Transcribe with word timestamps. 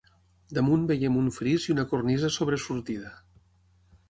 Damunt 0.57 0.87
veiem 0.91 1.19
un 1.23 1.29
fris 1.37 1.67
i 1.69 1.75
una 1.75 1.85
cornisa 1.93 2.33
sobresortida. 2.39 3.13